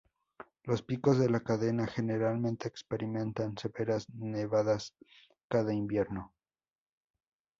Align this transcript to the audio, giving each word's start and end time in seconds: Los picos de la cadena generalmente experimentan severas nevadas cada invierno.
Los 0.63 0.81
picos 0.81 1.19
de 1.19 1.29
la 1.29 1.41
cadena 1.41 1.85
generalmente 1.85 2.67
experimentan 2.67 3.55
severas 3.59 4.07
nevadas 4.15 4.95
cada 5.47 5.75
invierno. 5.75 6.33